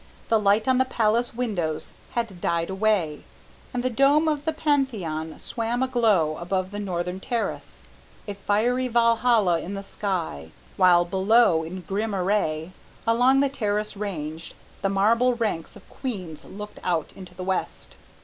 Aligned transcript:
The 0.29 0.39
light 0.39 0.67
on 0.67 0.79
the 0.79 0.83
Palace 0.85 1.35
windows 1.35 1.93
had 2.13 2.41
died 2.41 2.71
away, 2.71 3.21
and 3.71 3.83
the 3.83 3.89
dome 3.91 4.27
of 4.27 4.45
the 4.45 4.51
Pantheon 4.51 5.37
swam 5.37 5.83
aglow 5.83 6.37
above 6.37 6.71
the 6.71 6.79
northern 6.79 7.19
terrace, 7.19 7.83
a 8.27 8.33
fiery 8.33 8.87
Valhalla 8.87 9.59
in 9.59 9.75
the 9.75 9.83
sky; 9.83 10.49
while 10.75 11.05
below 11.05 11.61
in 11.61 11.81
grim 11.81 12.15
array, 12.15 12.71
along 13.05 13.41
the 13.41 13.47
terrace 13.49 13.95
ranged, 13.95 14.55
the 14.81 14.89
marble 14.89 15.35
ranks 15.35 15.75
of 15.75 15.87
queens 15.87 16.45
looked 16.45 16.79
out 16.83 17.13
into 17.15 17.35
the 17.35 17.43
west. 17.43 17.93